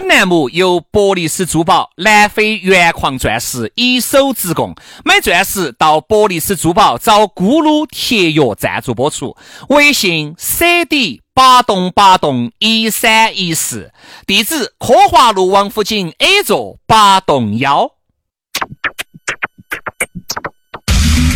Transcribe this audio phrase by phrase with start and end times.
[0.00, 9.36] 本栏目由伯利斯珠宝南非原矿钻石一手直供，买钻石到伯利斯珠宝找咕噜铁约赞助播出。
[9.70, 13.90] 微信 cd 八栋八栋一三一四，
[14.24, 17.90] 地址科华路王府井 A 座八栋幺。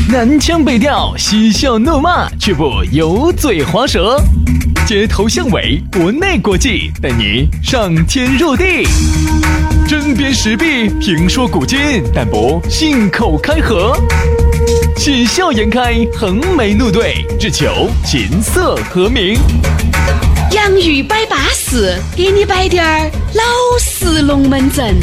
[0.08, 4.22] 南腔北调，嬉笑怒骂，却不油嘴滑舌。
[4.84, 8.64] 街头巷尾，国内国际，带你上天入地。
[9.88, 11.78] 针砭时弊，评说古今，
[12.12, 13.96] 但不信口开河。
[14.96, 19.38] 喜笑颜开，横眉怒对，只求琴瑟和鸣。
[20.50, 23.42] 洋芋摆巴士，给你摆点儿老
[23.78, 24.96] 式龙门阵。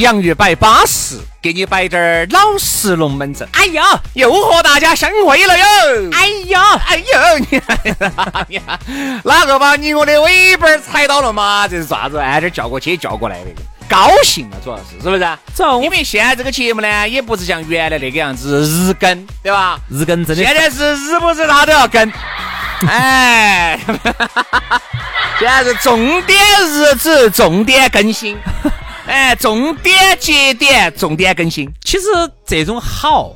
[0.00, 3.46] 洋芋摆巴适，给你摆点儿老实龙门阵。
[3.52, 3.82] 哎呀，
[4.14, 5.64] 又和大家相会了哟！
[6.12, 7.04] 哎呀，哎呀，
[8.48, 8.62] 你呀，
[9.24, 11.68] 哪个把你我的尾巴踩到了嘛？
[11.68, 12.18] 这是啥子？
[12.18, 13.50] 哎，这叫过去叫过来的，
[13.88, 15.38] 高兴啊，主要是是不是？
[15.54, 15.82] 走。
[15.82, 19.78] 因为现在这个节目呢，也不是像原来那个样子日更，对吧？
[19.90, 20.42] 日更真的。
[20.42, 22.10] 现在是日不日他都要更。
[22.88, 23.78] 哎，
[25.38, 28.38] 现在是重点日子，重点更新。
[29.10, 31.68] 哎，重点节点，重点更新。
[31.82, 32.04] 其实
[32.46, 33.34] 这种好，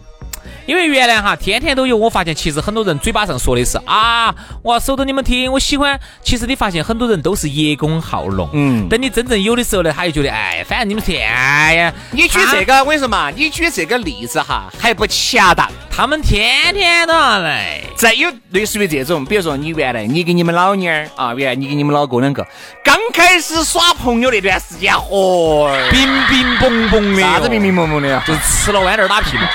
[0.66, 1.96] 因为原来哈天天都有。
[1.96, 5.98] 我发现其实很多人嘴巴上说的是啊，我要守着你们听，我喜欢。
[6.22, 8.48] 其实你发现很多人都是叶公好龙。
[8.52, 8.88] 嗯。
[8.88, 11.92] 等你真正有的时候呢，他又觉得哎，反正你们天呀。
[12.10, 15.70] 你举这个，我跟你说嘛，你举这个例子哈还不恰当。
[15.90, 17.80] 他们天天都要来。
[17.96, 22.44] 再有类似于这种，比如说你原来你跟你们老娘儿啊，原来你跟你们老哥两个。
[22.82, 29.48] 刚开始耍朋友那段时间，嚯，冰冰蹦蹦的，啥子冰冰蹦蹦的呀，就是吃了豌豆打屁嘛，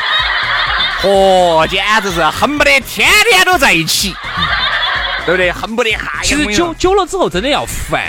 [1.02, 4.14] 嚯，简直是恨不得天天都在一起，
[5.26, 5.52] 对不对？
[5.52, 6.20] 恨不得哈。
[6.22, 8.02] 其实久久了之后，真的要烦，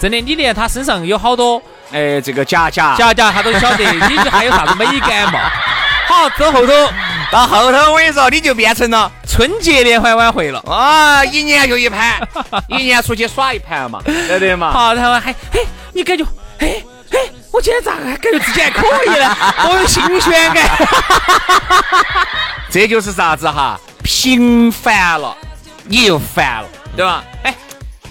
[0.00, 5.50] 真的，你连他身上有好多，哎，这个假假假假，他都晓得， 你还有啥子美感嘛？
[6.08, 6.72] 好，走 后头。
[7.30, 11.24] 到后头我跟你说，你就变成了春节联欢晚会了啊！
[11.24, 12.20] 一年就一盘，
[12.68, 14.70] 一年出去耍一盘嘛，对不对嘛？
[14.70, 16.22] 好，然后还嘿，你感觉
[16.58, 17.18] 嘿哎，
[17.50, 19.36] 我今天咋个感觉自己还可以呢？
[19.68, 20.64] 我有新鲜感，
[22.70, 23.78] 这就是啥子哈？
[24.02, 25.36] 平凡了，
[25.84, 27.22] 你又烦了，对吧？
[27.44, 27.54] 哎。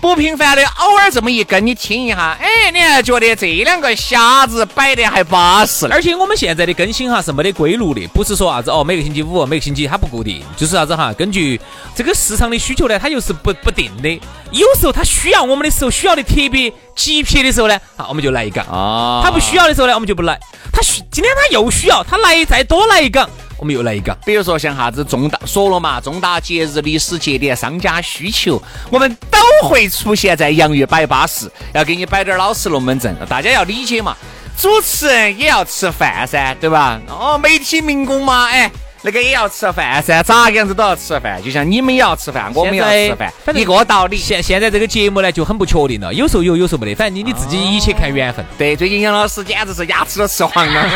[0.01, 5.85] 不平凡的，偶尔这么一跟你听一下，哎，你还觉得这两个瞎子摆的还巴适。
[5.91, 11.61] 而且我们现在的更新哈是没得规律的，不是说啥子哦，每个星期五、每个星期它不固定，就是啥子哈，根据
[11.95, 14.09] 这个市场的需求呢，它又是不不定的。
[14.49, 19.21] 有时候它需要我们的时候，需要的特别急迫的时候呢，好，我们就来一个啊。
[19.23, 20.39] 它不需要的时候呢，我们就不来。
[20.73, 23.29] 它需今天它又需要，它来再多来一杠。
[23.61, 34.17] 我们又来一个，比如说像啥子重大说了嘛，重大节日、历史节点、商家需求，我们都会出现在洋芋摆巴士，要给你摆点老实龙门阵，大家要理解嘛。
[34.57, 36.99] 主持人也要吃饭噻，对吧？
[37.07, 38.71] 哦，媒体民工嘛，哎，
[39.03, 44.17] 那个也要吃饭噻，咋个样子都要吃饭，就像你们也要吃饭，我们也要吃饭，一个道理。
[44.17, 48.43] 现现在这个节目呢就很不确定了，有时候有，有时候没得，反正你你自己一切看缘分。
[48.57, 50.89] 对，最近杨老师简直是牙齿都吃黄了。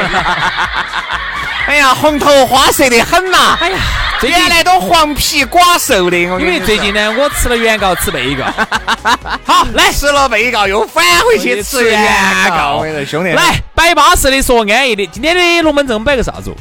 [1.67, 3.57] 哎呀，红头花色的很呐！
[3.59, 3.77] 哎呀，
[4.21, 6.17] 原来都黄皮寡瘦的。
[6.17, 8.45] 因为最近呢，我吃了原告吃被告。
[9.45, 12.83] 好，来吃了被告又返回去吃原告。
[13.05, 15.05] 兄弟，来摆巴适的说安逸的。
[15.07, 16.53] 今天的龙门阵摆个啥子？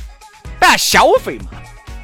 [0.58, 1.46] 摆消费嘛。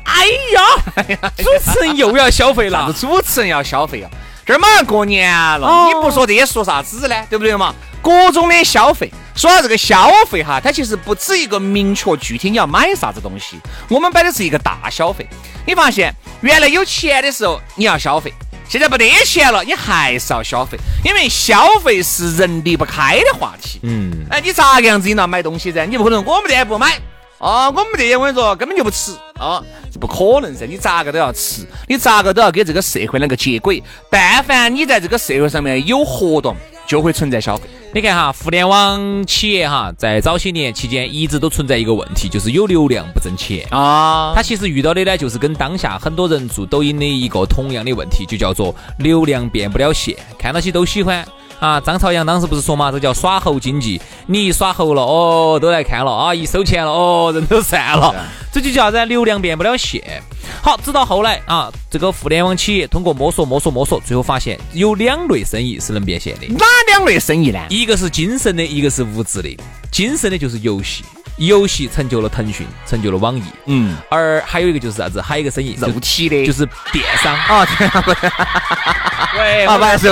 [0.05, 2.93] 哎呀， 主持人又要消费了。
[2.99, 4.11] 主持人要消费啊！
[4.45, 7.15] 这儿马上过年了，你不说这些说啥子呢？
[7.31, 7.75] 对不对嘛？
[8.03, 9.11] 各种的消费。
[9.41, 13.59] 说到这个消费哈，它其实不止一个明确具体你要买啥子东西，
[13.89, 15.27] 我们摆的是一个大消费。
[15.67, 18.31] 你发现原来有钱的时候你要消费，
[18.69, 23.81] 现在没得钱了你还是要消费，因为消费是人离不开的话题。
[23.83, 25.87] 嗯，哎，你咋个样子你要买东西噻？
[25.87, 27.01] 你不可能我们店不买
[27.39, 30.67] 啊，我们这些我跟你说根本就不吃啊，这不可能噻。
[30.67, 33.83] 你咋个都要吃，你咋个都要跟这个社会那个接轨。
[34.11, 36.55] 但凡你在这个社会上面有活动，
[36.91, 37.71] 就会存在消费。
[37.95, 44.33] 你看哈，互联网企业哈，在早些年期间一直都存在一个问题，就是有流量不挣钱啊。
[44.35, 51.25] 它其实遇到的呢，就是跟当下很多人做抖音的一个同样的问题，就叫做流量变不了现，看到起都喜欢，
[51.61, 58.15] 啊，张朝阳当时不是说嘛，这叫耍猴经济，你一耍猴了，哦，都来看了啊，一收钱了，哦，人都散了，
[58.51, 59.07] 这就叫啥子？
[59.07, 60.23] 流量变不了现。
[60.63, 66.47] 好，直到后来啊，这个互联网企业通过摸索摸索摸索，最后发现有两类生意是能变现的。
[66.49, 67.61] 哪两类生意呢？
[67.69, 69.57] 一个是精神的，一个是物质的。
[69.93, 71.05] 精神的就是游戏，
[71.47, 73.43] 游戏成就了腾讯，成就了网易。
[73.67, 75.21] 嗯，而还有一个就是啥子？
[75.21, 77.35] 还有一个生意，肉体的，就是电商。
[77.35, 80.09] 啊，对 啊，不喂，啊，不是，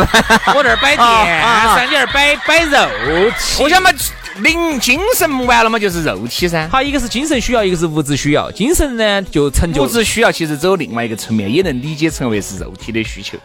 [0.57, 3.63] 我这儿摆电商，你这儿摆摆肉体。
[3.63, 3.91] 我想嘛。
[4.39, 6.69] 灵精神完了嘛，就是肉体噻。
[6.69, 8.49] 好，一个是精神需要，一个是物质需要。
[8.53, 13.37] 精神呢，就成就物质需要，其实走另外一个层面，也能理解成为是肉体的需求。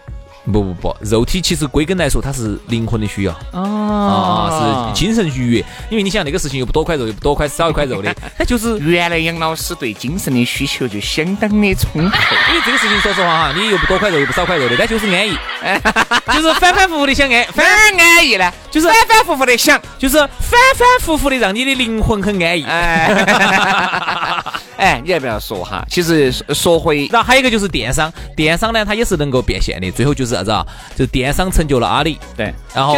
[0.52, 4.50] 不不不，肉体其实归根来说，它是灵魂的需要啊，
[4.92, 5.66] 是精神愉悦。
[5.90, 12.36] 因为你想那个事情又不多块肉，又不多块少一块肉的，那就是原来杨老师对精神的需求就相当的充沛。
[12.52, 15.38] 因为这个事情，说实话哈，你又不多块肉，又不少块肉的，那就是安逸，
[16.28, 22.66] 就是反反复复的想安，反而安逸呢，就是反反复复的想，就是反反复复的让你的灵魂很安逸。
[22.66, 23.08] 哎，
[24.84, 25.86] 哎，你还不要说哈？
[25.90, 30.34] 其实说回，然后还有一个就是电商，电商呢，它也是能够变现的，最后就是。
[30.34, 30.66] 啥子啊？
[30.96, 32.98] 就电商成就了阿里，对，然后。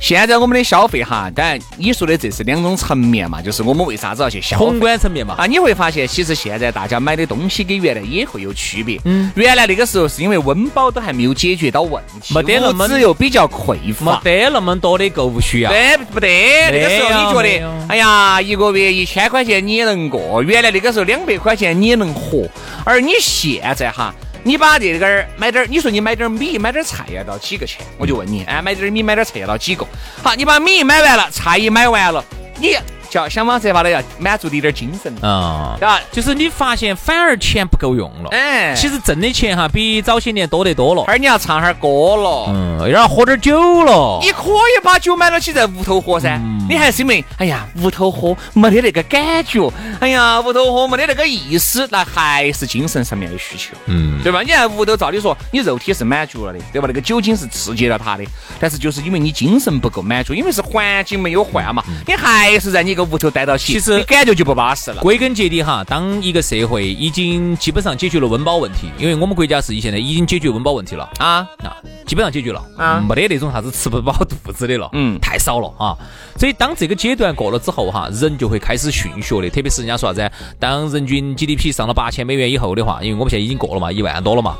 [0.00, 4.64] 现在我们的消费哈，当然你说的这是两种层面嘛，就是我们为啥子要去消费？
[4.64, 5.34] 宏观层面嘛。
[5.36, 9.00] 啊，你会发现其实现在大家买的东西跟原来也会有区别。
[9.04, 9.30] 嗯。
[9.34, 15.70] 原来那个时候是因为温饱都还没有解决到问题，没得那么只有比较匮乏，没得那么多的购物需要。
[15.70, 16.28] 对，不得。
[16.70, 22.48] 那个时候你觉得，哎呀，一个月一千块钱你也能过，原来那个时候两百块钱你也能活，
[22.84, 24.14] 而你现在哈。
[24.48, 27.84] 你把这个儿买点，你说你买点米、买点菜要到几个钱？
[27.98, 29.86] 我就问你，哎，买点米、买点菜要到几个？
[30.22, 32.24] 好，你把米买完了，菜也买完了，
[32.58, 32.74] 你。
[33.10, 35.98] 就要想方设法的要满足你点精神啊，对吧？
[36.12, 41.04] 就是你发现反而钱不够用了，哎，其实挣的钱哈比早些年多得多了。
[41.06, 46.38] 而你要唱哈儿歌了，嗯，要喝点酒了，你可以把酒买到起在屋头喝噻。
[46.68, 54.42] 你还是因为哎呀屋头喝没得那个感觉，哎呀屋头喝没得那个意思，那还是精神上面的需求，嗯，对吧？
[54.42, 56.86] 你在屋头照理说你肉体是满足了的，对吧？
[56.86, 58.24] 那个酒精是刺激了他的，
[58.60, 62.97] 但是就是因为你精神不够满足，因为是环境没有换嘛，你还是在你。
[62.98, 65.00] 个屋头待到起，其实感觉就不巴适了。
[65.00, 71.08] 归根结底哈，当一个社会已经基本上解决了温饱问题，因为我们国家是现在已经解决温饱问题了。
[71.18, 71.70] 啊，那
[72.04, 72.62] 基本上解决了。
[72.76, 75.96] 啊，没得那种啥子吃不饱肚子的了，嗯，太少了啊。
[76.36, 84.56] 所以当这个阶段过了之后哈，人就会开始训学的，特别是人家说啥子，当人均 GDP 上了八千美元以后的话，因为我们现在已经过了嘛，一万多了嘛，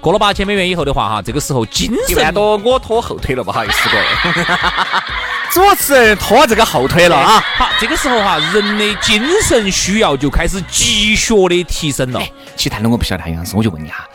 [0.00, 4.04] 过了八千美元以后的话哈，这个时候精神多我拖后腿了，不好意思各位。
[5.50, 7.44] 主持人拖这个后腿了啊！
[7.56, 12.22] 好，这个时候哈，人的精神需要就开始急学的提升了。
[12.56, 14.08] 其他的我不晓得杨老师，我就问你哈，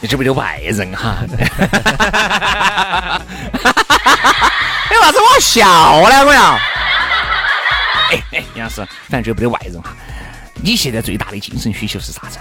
[0.00, 1.18] 你这不就外人哈？
[4.90, 5.64] 哎为啥子我要笑
[6.10, 6.26] 呢？
[6.26, 6.58] 我要？
[8.10, 9.94] 哎哎，杨老师，反正这不得外人哈。
[10.56, 12.38] 你现在最大的精神需求是啥子？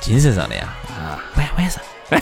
[0.00, 0.62] 精神上的呀？
[0.88, 1.80] 啊，晚晚上。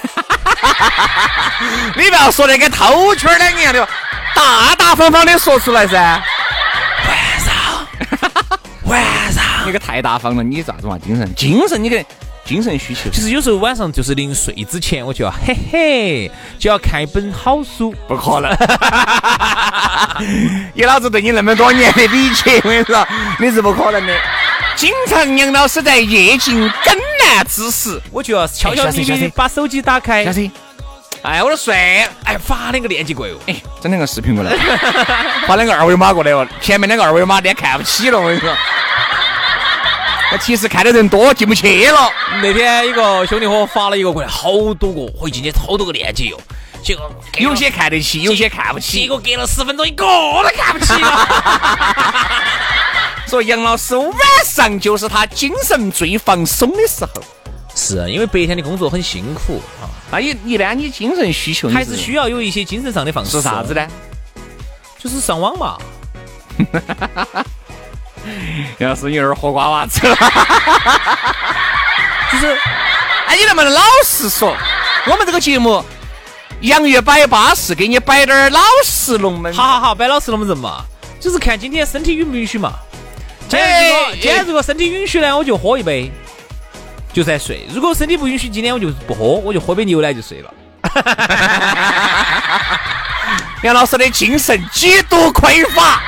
[1.97, 3.89] 你不要说那个偷圈两个样的，
[4.35, 5.97] 大大方方的说出来噻。
[7.07, 7.55] 晚上，
[8.85, 9.01] 晚
[9.33, 10.99] 上，你个太大方了，你咋子嘛？
[10.99, 12.05] 精神，精神，你个
[12.45, 13.09] 精神需求。
[13.11, 17.95] 其实有时候晚上就是临睡之前，我就要嘿嘿，就要看一本好书。
[18.09, 18.51] 不可能，
[20.75, 23.07] 以老子对你那么多年的理解，我跟你说，
[23.39, 24.13] 你是不可能的。
[24.75, 26.95] 经常杨老师在夜静更
[27.35, 30.25] 难之时，我就要悄悄咪咪把手机打开。
[30.25, 30.51] 小心，
[31.23, 32.09] 哎，我都帅。
[32.25, 33.37] 哎，发两个链接过来哦。
[33.47, 34.53] 哎，整两个视频过来，
[35.47, 36.47] 发两个二维码过来哦。
[36.61, 38.55] 前面两个二维码连看不起了，我跟你说。
[40.33, 42.11] 那其实看的人多，进不去了。
[42.43, 46.41] 那天一个兄弟伙发了一个过来，好多个，我一进去好多个链接哟。
[46.83, 49.03] 结果有些看得起，有些看不起。
[49.03, 51.29] 结果隔了十分钟，一个都看不起了。
[53.29, 54.15] 说杨老师晚
[54.45, 57.11] 上就是他精神最放松的时候，
[57.75, 59.91] 是啊，因为白天的工作很辛苦啊。
[60.11, 63.41] 那一一般你精神需求还是需要有一些精神上的放松。
[63.41, 63.85] 是啥子呢？
[64.99, 65.77] 就是上网嘛。
[68.79, 70.17] 杨老师有点喝瓜娃子了。
[72.33, 72.59] 就是，
[73.27, 74.57] 哎，你能不能老实说？
[75.07, 75.85] 我们这个节目，
[76.61, 79.53] 洋芋摆巴适，给你摆点老实龙门。
[79.53, 80.85] 好好好，摆老实龙门阵嘛，
[81.21, 82.73] 就是看今天身体允不允许嘛。
[83.49, 86.11] 今天如果今天如果身体允许呢，我就喝一杯，
[87.13, 90.53] 就在睡；如果身体不允许，今天我就不喝，我就喝杯牛奶就睡了。
[93.63, 96.01] 杨老师的精神极度匮乏。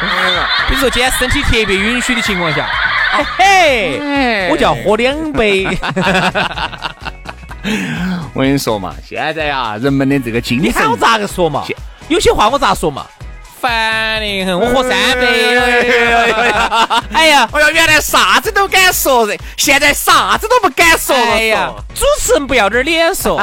[0.68, 2.68] 比如说今天身体特别允许的情况下，
[3.36, 5.66] 嘿，我就要喝两杯。
[8.34, 11.64] 我跟你说嘛，现在呀，人们的这个精神你看我咋个说嘛？
[12.08, 13.06] 有些话我咋说嘛？
[13.60, 15.58] 烦的很，我喝三杯。
[15.58, 21.22] 哎呀，哎呀， 原来啥子都敢说人，现在啥子都不敢说了。
[21.32, 23.40] 哎呀，主持人不要点脸说。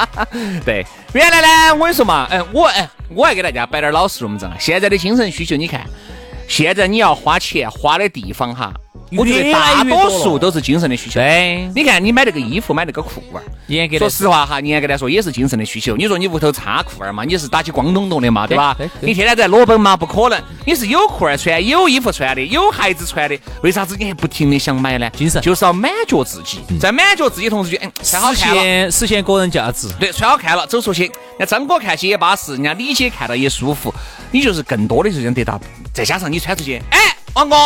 [0.64, 4.50] 对，原来呢，我跟你说嘛，哎，我哎，我还给大家摆点老实龙门阵。
[4.58, 5.80] 现在的精神需求，你看，
[6.48, 8.72] 现在你要花钱花的地方哈。
[9.12, 11.20] 我觉得大多数都是精神的需求。
[11.20, 15.96] 对，你看你买那个衣服，买那个裤儿，严格说实话哈，严格来说也是精神的需求。
[15.96, 18.76] 你说你屋头插裤儿嘛，你是打起光咚咚的嘛，对吧？
[19.00, 20.42] 你天天在裸奔嘛，不可能。
[20.64, 25.08] 你是有裤儿穿，有衣服穿的，有孩子穿的，为啥子你还不停的想买呢？
[25.10, 29.88] 精神就是要满足自己，在满足自己同时，就嗯，穿好看了，实现个人价值。
[30.00, 33.94] 对，穿好看了，走出去，人家张哥看起也巴适，人家李姐看到也舒服，
[34.32, 35.60] 你就是更多的是想得到。
[35.92, 37.56] 再加上你穿出去，哎，王哥。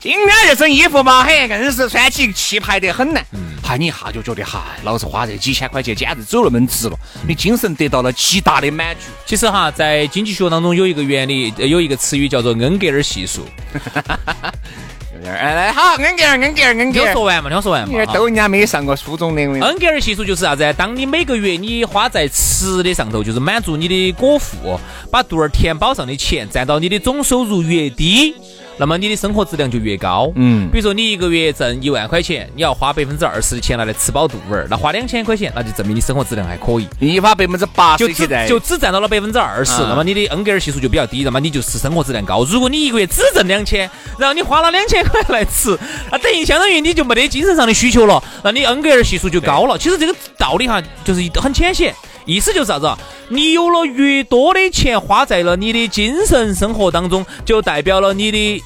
[0.00, 3.20] 今天这身衣服嘛，嘿，硬是穿起气派得很呢。
[3.62, 6.98] 嗨，你一下就觉得，嗨，老子花这几千块钱，简直走那么值了。
[7.28, 9.10] 你精神得到了极大的满足。
[9.26, 13.42] 其实哈，在经济学当中有一个原理，有一个词语叫做恩格尔系数。
[15.12, 17.02] 有点哎，好，恩格尔，恩格尔，恩格尔。
[17.02, 18.06] 听我说完嘛，听我说完嘛。
[18.06, 19.42] 都人家没上过初中的。
[19.42, 20.74] 恩格尔系数就是啥子？
[20.78, 24.80] 当你每个月你花在吃的上头，就是满足你的果腹，
[25.12, 28.34] 把肚儿填饱上的钱，占到你的总收入越低。
[28.80, 36.88] 那么你的生活质量就越高，嗯，比如说你一个月挣一万块钱，你要花百分之二十的钱拿来吃饱肚儿，那花两千块钱，那就证明你生活质量还可以。
[36.98, 42.42] 你花百分之八十，就只就只占到了百分之二十，那么你的恩格尔系数就比较低，那么你就是生活质量高。
[42.44, 43.80] 如果你一个月只挣两千，
[44.18, 45.78] 然后你花了两千块来吃，
[46.10, 49.76] 那等于相当于你就没得精神上的需求了，那你恩格尔系数就高了。
[49.76, 51.94] 其实这个道理哈，就是很浅显。
[52.30, 52.88] 意思就是啥子？
[53.28, 58.62] 你有了越多的钱花在了你的精神生活当中，就代表了你的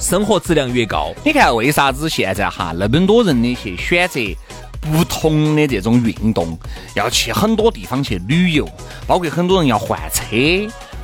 [0.00, 1.14] 生活质量越高。
[1.24, 4.20] 你看为啥子现在哈那么多人的去选择
[4.80, 6.58] 不同的这种运动，
[6.94, 8.68] 要去很多地方去旅游，
[9.06, 10.34] 包括很多人要换车。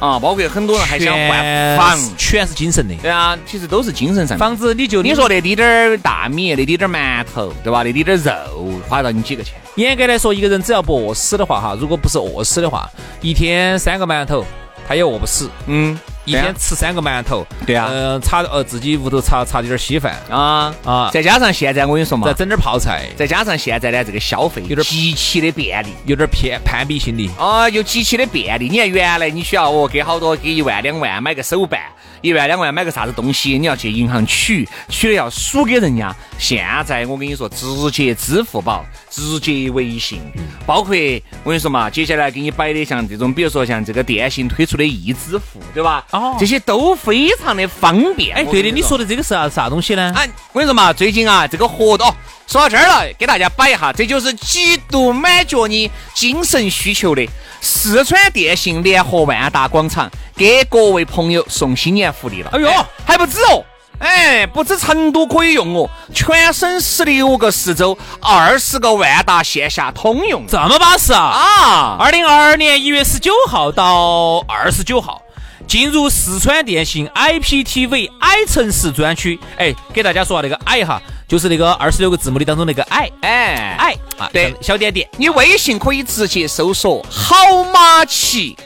[0.01, 2.95] 啊，包括很多人还想换房，全是精神的。
[3.03, 4.37] 对啊，其实都是精神上。
[4.37, 7.83] 房子你就你说那滴点儿大米，那滴点儿馒头，对吧？
[7.83, 9.55] 那滴点儿肉，花到你几个钱？
[9.77, 12.89] 严格来说，一个人只要不饿死的话，哈，如果不是饿死的话，
[13.21, 14.45] 一天三个馒头，
[14.87, 15.49] 他也饿不死。
[15.67, 15.99] 嗯。
[16.25, 20.15] 一天吃三个馒头，对啊，嗯，炒呃自己屋头炒炒点稀饭。
[20.31, 20.75] 啊。
[20.85, 27.31] 啊，再加上现在我跟你说嘛，再整点泡菜，再加上现在的这个消费有点极其的便利，有点偏攀比心理。
[27.39, 28.69] 啊，有极其的便利。
[28.69, 31.81] 你看原来你需要哦给好多给一万两万买个手办，
[32.21, 36.15] 一万两万买个啥子东西，你要去银行取，取了要数给人家。
[36.39, 40.21] 现在我跟你说，直接支付宝，直接微信，
[40.67, 40.97] 包括
[41.43, 46.05] 我跟你说嘛，接下来给你摆的像这种，比如说像这个电信推出的易支付，对吧？
[46.15, 48.37] 哦，这些都非常的方便。
[48.37, 50.13] 哎，对的，你说的这个是啥啥东西呢？
[50.15, 52.07] 哎，我跟你说嘛，最近啊，这个活动
[52.47, 57.29] 说到这儿了，给大家摆一下，这就是极度满足你精神需求的
[57.61, 62.51] 四川电信联合万达广场给各位朋友送新年福利了。
[62.53, 62.71] 哎呦，
[63.05, 63.65] 还不止哦，
[63.99, 71.19] 哎，不止成都可以用哦，全省十六个市州二十个万达线下通用，这么巴适啊！
[71.21, 75.21] 啊，二零二二年一月十九号到二十九号。
[75.67, 85.09] 进入四川电信 IPTV i 城市专区，哎，给大家说下那个 i 哈，就是那个二十六个字母的当中那个 i，，哎，i 啊，对，小点点。
[85.17, 87.35] 你微信可以直接搜索“好
[87.73, 88.57] 马骑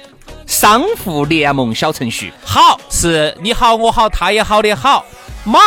[0.46, 5.04] 商户联盟”小程序，好是你好我好他也好的好，
[5.44, 5.60] 马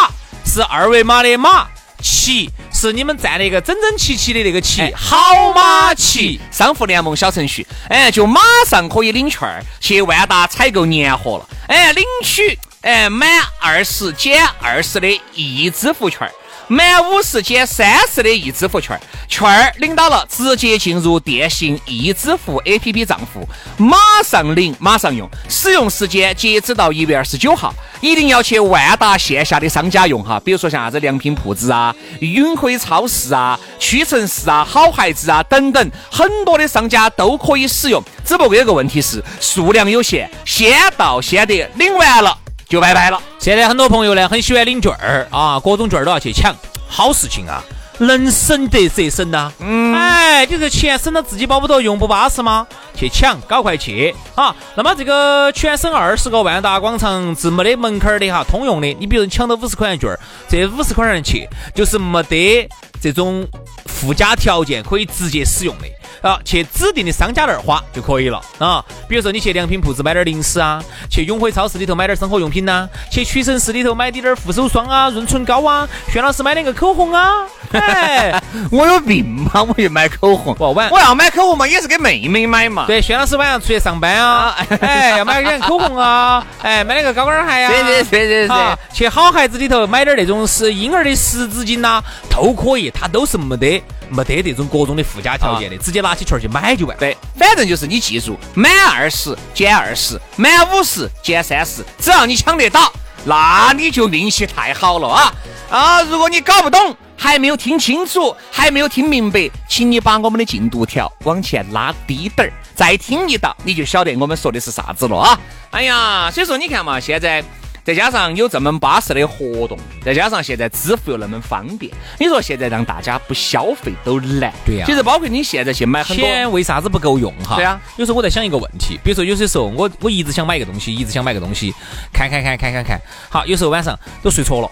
[0.46, 1.68] 是二维码的马。
[2.04, 2.50] 齐
[2.82, 6.42] 是你们站那个整整齐齐的那个旗，好马旗。
[6.50, 16.32] 商户联盟小程序，哎，就马上可以领券儿去万达采购年货了，哎，领取哎满二十减二十的一支付券儿。
[16.72, 18.98] 满五十减三十的易支付券，
[19.28, 25.30] 券儿领到了，直接进入电信易支付 A P P 账户，马上领，马上用。
[25.50, 38.02] 使用时间截止到一月二十九号，一定要去万达线下的商家用哈，比如说像啥子良品铺子啊、永辉超市啊、屈臣氏啊、好孩子啊等等，很多的商家都可以使用。
[38.24, 42.38] 只不过有个问题是数量有限，先到先得，领完了。
[42.72, 43.22] 就拜拜了。
[43.38, 46.56] 现在很多朋友呢，很喜欢领券儿啊，各种券儿都要去抢，
[46.88, 47.62] 好事情啊，
[47.98, 49.52] 能省得则省呐。
[49.60, 52.66] 嗯，哎，你这钱省到自己包不头，用不巴适吗？
[52.96, 54.56] 去抢，搞快去啊！
[54.76, 58.88] 那么这个全省二十个万达广场是没得门槛儿的哈，通用的。
[58.98, 62.70] 你比如你抢到五十块钱券儿，这五十块钱去就是没得
[63.02, 63.46] 这种
[63.88, 65.86] 附加条件可以直接使用的。
[66.22, 68.84] 啊，去指定的商家那儿花就可以了啊。
[69.08, 77.46] 比如说你去良品铺子买点零食啊，去永辉超市里头买点生活用品呐，去屈臣氏里头买点点护手霜啊、润唇膏啊，轩老师买两个口红啊。
[77.72, 78.42] 哎，
[78.72, 79.64] 我有病吗？
[79.64, 82.86] 我去买口红，我晚我要买口红嘛，也是给妹妹买嘛。
[82.86, 87.70] 对，轩老师晚上出去上班啊，哎，要买点口红啊，哎，买两个高跟鞋呀。
[87.70, 88.56] 对对对对对。
[88.94, 96.98] 去好孩子里头买点那种是婴儿的湿纸巾呐，都可以，它都是没得没得这种各种的附加条件的，直接拿起券去买就完。
[96.98, 102.92] 对，反正就是你记住，满二十减二十，满五十减三十，只要你抢得到，
[103.26, 105.34] 那你就运气太好了啊
[105.70, 106.02] 啊！
[106.04, 115.40] 如果你搞不懂，还没有听清楚，还没有听明白，请你把我们的进度条往前拉低点儿，再听一道，你就晓得我们说的是啥子了啊！
[115.72, 117.44] 哎呀，所以说你看嘛，现在。
[117.84, 124.54] 再加上有这么巴适的活动，再加上现在支付又那么方便，你说现在让大家不消费都难。
[124.66, 127.56] 对呀，其实包括你现在去买很多钱，为啥子不够用哈？
[127.56, 131.74] 对啊，有时候我在想一个问题，比如说有些时候我我一直想买一个东西，一直想买个东西，
[132.14, 134.70] 看看看看看看，好，有时候晚上都睡错了，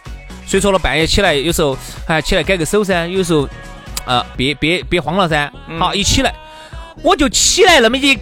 [0.48, 1.76] 睡错了，半夜起来，有时候
[2.08, 3.50] 还起来改个手噻，有时候
[4.06, 6.34] 呃别别别慌了噻，好一起来，
[7.02, 8.16] 我就起来那么一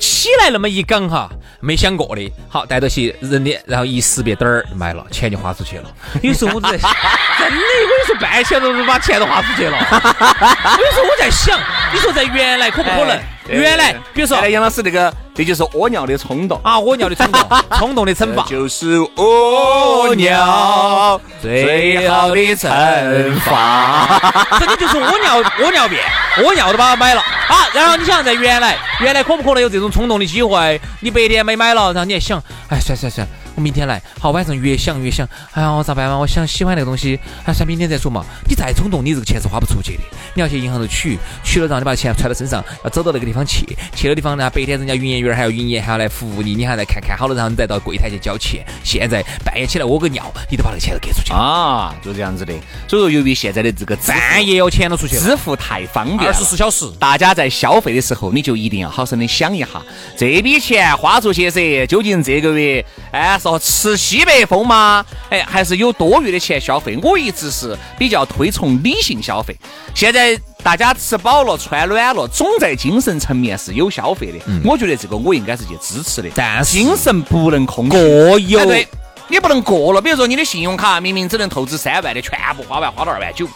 [0.00, 1.30] 起来那么一梗哈。
[1.64, 5.90] 没想过的，好带到些人脸，然后一识别灯儿买了，钱就花出去了。
[6.20, 6.90] 有时候我都在想，
[7.38, 9.78] 真的，我有时候半天都把钱都花出去了。
[9.80, 11.58] 有时候我在想，
[11.92, 13.18] 你说在原来可不可能？
[13.48, 17.42] 原来，比如说杨老师那个，这就是屙尿的冲动啊，屙尿的冲动，
[17.76, 24.20] 冲动的惩罚就是屙尿最好的惩罚。
[24.60, 26.00] 这个就是屙尿，屙尿便，
[26.38, 27.20] 屙尿都把它买了。
[27.20, 30.80] 啊，然后你想在原来，原来可不可能有这种冲动的机会？
[31.00, 33.26] 你白天没买了，然后你还想，哎，算算算。
[33.54, 36.18] 我明天来，好，晚上越想越想，哎呀，我咋办嘛？
[36.18, 38.24] 我想喜欢那个东西，还算明天再说嘛。
[38.48, 40.02] 你再冲动，你这个钱是花不出去的。
[40.34, 48.64] 你要去银行头取，取了然后你把钱揣到身上，要走到那个地方去，去了地方呢，白天人家营业员还要营业，还要来服务你，你还来看看好了，然后你再到柜台去交钱。
[48.82, 52.52] 现在半夜起来屙个尿，你都把那个钱都给出去啊，就这样子的。
[52.88, 59.68] 所以说，由于现在的这个半夜要钱都出去，支付太方便，二十四小时，大家在消费的时候，你就一定要好生的想一下，
[60.16, 64.24] 这笔钱花出去噻，究竟这个月，哎，说吃西。
[64.24, 65.04] 北风吗？
[65.28, 66.98] 哎，还是有多余的钱消费。
[67.02, 69.54] 我一直是比较推崇理性消费。
[69.94, 74.38] 现在大家吃饱了、穿暖了，总在精神层面是有消费的。
[74.64, 76.30] 我觉得这个我应该是去支持的。
[76.34, 77.98] 但是精神不能空过
[78.38, 78.88] 有，对，
[79.28, 80.00] 你不能过了。
[80.00, 83.46] 比如说你的信用卡明明只能透支三万的，全部花完花了二万九。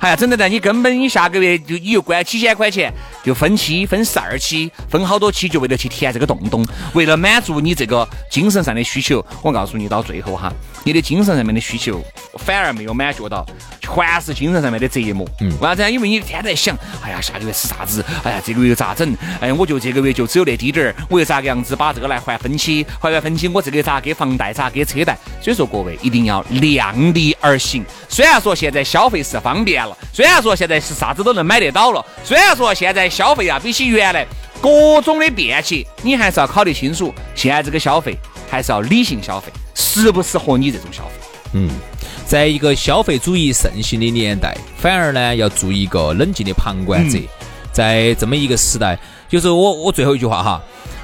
[0.00, 2.90] 哎呀，整的呢，你根本你下个月就你又管几千块钱，
[3.22, 9.24] 就分期分十二期，分好多期，就为了去填这个洞洞，为了满足你这个精神上的需求。
[9.42, 10.50] 我告诉你，到最后哈，
[10.84, 12.02] 你的精神上面的需求
[12.38, 13.44] 反而没有满足到，
[13.82, 15.28] 全是精神上面的折磨。
[15.40, 15.92] 嗯，为啥子？
[15.92, 18.02] 因为你天天在想，哎呀，下个月是啥子？
[18.24, 19.14] 哎呀，这个月又咋整？
[19.38, 22.86] 哎，我就这个月就只有那滴点儿，我又咋个样子把这个来还分期？
[22.98, 24.50] 还完分期，我这个咋给房贷？
[24.50, 25.14] 咋给车贷？
[25.42, 27.84] 所以说，各位一定要量力而行。
[28.08, 29.89] 虽然说现在消费是方便了。
[30.12, 34.26] 虽然说现在是啥子都能买得到了，虽然说现在消费啊比起原来
[34.60, 38.16] 各种的便捷，你还是要考虑清楚，现在这个消费
[38.50, 41.12] 还是要理性消费，适不适合你这种消费？
[41.52, 41.68] 嗯，
[42.26, 47.18] 在一个消费主义盛行的年代，反而呢要做一个冷静的旁观者。
[47.72, 48.98] 在这么一个时代，
[49.28, 50.60] 就是我我最后一句话哈，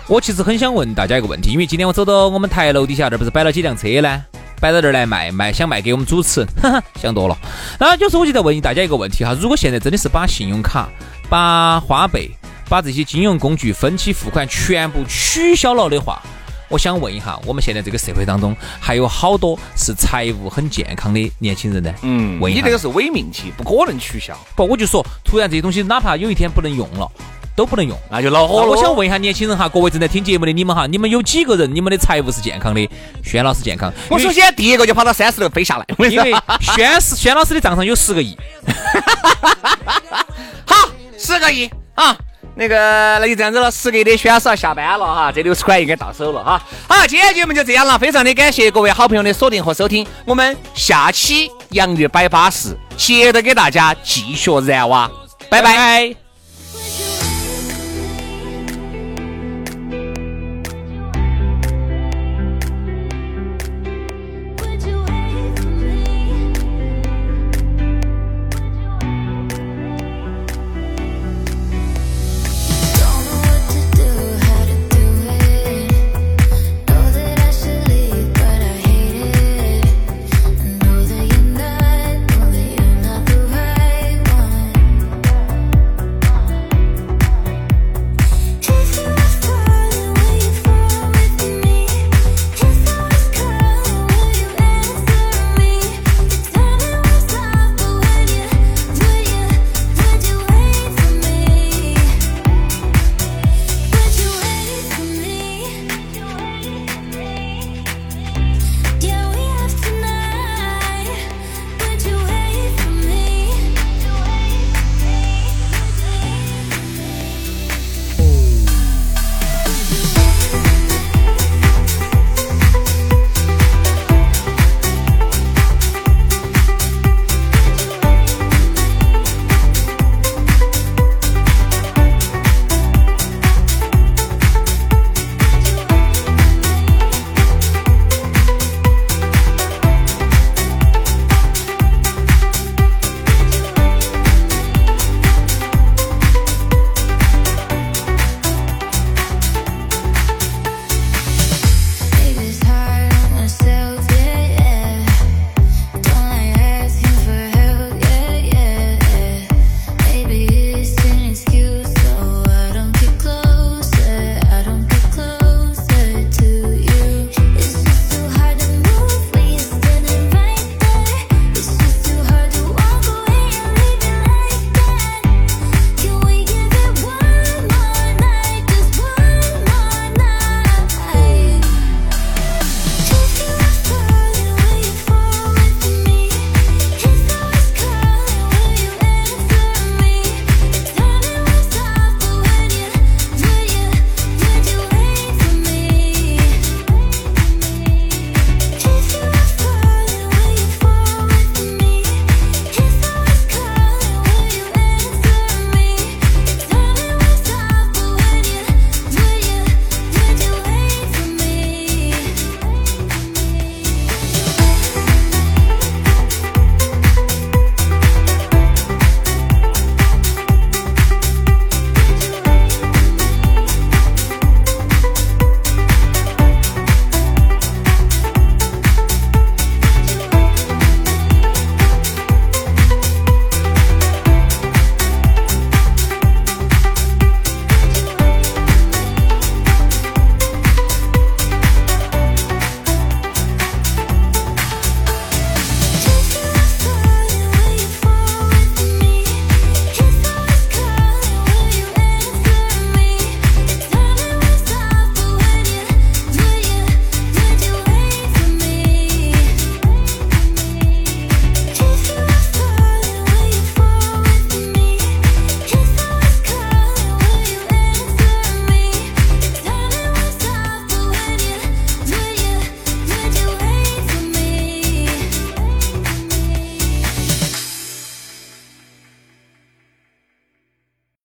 [0.09, 4.25] 我其实很想问大家一个问题，因为今天我走到我们台楼底下这不是摆了几辆车呢？
[4.61, 7.37] 摆到这儿来卖卖，想卖给我们主持，哈哈想多了。
[7.79, 10.89] 然后就是我就在问大家一个问题哈，如果现在真的是把信用卡、
[11.29, 12.31] 把花呗、
[12.69, 16.23] 把这些金融工具分期付款全部取消了的话，
[16.69, 21.95] 我想问一下，我们现在这个社会当中还有好多是财务很健康的年轻人呢？
[22.03, 24.37] 嗯，问你这个是伪命题，不可能取消。
[24.57, 27.11] 不，我就说，突然这些东西哪怕有一天不能用了。
[27.57, 28.67] 都不能用，那就恼火了。
[28.69, 32.89] 我想问一下年轻人哈，各位正在听节目的你们哈，你们有几个人你们的财务是健康的？
[33.25, 33.93] 轩老师健康。
[34.11, 38.37] 我首先第一个就跑到三十楼飞下来，因为轩是轩老师的账上有十个亿。
[40.67, 40.89] 好，
[41.19, 42.15] 十个亿啊，
[42.55, 46.63] 那个那就这样子了，十个亿的轩老师要下班了哈，这六十块应该到手了哈。
[46.87, 55.11] 好，今天节目就这样了，非常的感谢各位好朋友的锁定和收听，我们下期洋芋摆巴士接着给大家继续燃哇，
[55.49, 56.26] 拜拜。